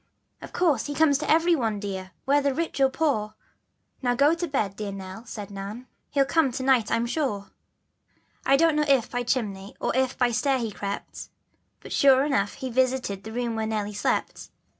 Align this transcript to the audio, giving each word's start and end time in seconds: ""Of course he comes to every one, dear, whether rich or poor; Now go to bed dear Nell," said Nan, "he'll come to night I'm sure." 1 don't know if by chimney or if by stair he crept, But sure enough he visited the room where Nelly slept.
""Of 0.41 0.51
course 0.51 0.87
he 0.87 0.95
comes 0.95 1.19
to 1.19 1.29
every 1.29 1.55
one, 1.55 1.79
dear, 1.79 2.09
whether 2.25 2.55
rich 2.55 2.79
or 2.81 2.89
poor; 2.89 3.35
Now 4.01 4.15
go 4.15 4.33
to 4.33 4.47
bed 4.47 4.75
dear 4.75 4.91
Nell," 4.91 5.27
said 5.27 5.51
Nan, 5.51 5.85
"he'll 6.09 6.25
come 6.25 6.51
to 6.53 6.63
night 6.63 6.91
I'm 6.91 7.05
sure." 7.05 7.51
1 8.47 8.57
don't 8.57 8.75
know 8.75 8.85
if 8.87 9.11
by 9.11 9.21
chimney 9.21 9.75
or 9.79 9.95
if 9.95 10.17
by 10.17 10.31
stair 10.31 10.57
he 10.57 10.71
crept, 10.71 11.29
But 11.81 11.93
sure 11.93 12.25
enough 12.25 12.53
he 12.55 12.71
visited 12.71 13.23
the 13.23 13.31
room 13.31 13.55
where 13.55 13.67
Nelly 13.67 13.93
slept. 13.93 14.49